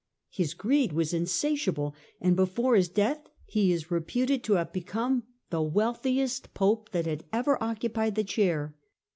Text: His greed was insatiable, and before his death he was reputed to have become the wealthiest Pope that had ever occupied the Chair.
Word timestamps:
His 0.31 0.55
greed 0.55 0.93
was 0.93 1.13
insatiable, 1.13 1.93
and 2.19 2.35
before 2.35 2.73
his 2.75 2.89
death 2.89 3.29
he 3.45 3.71
was 3.71 3.91
reputed 3.91 4.43
to 4.45 4.53
have 4.53 4.73
become 4.73 5.25
the 5.51 5.61
wealthiest 5.61 6.55
Pope 6.55 6.89
that 6.89 7.05
had 7.05 7.25
ever 7.31 7.61
occupied 7.63 8.15
the 8.15 8.23
Chair. 8.23 8.75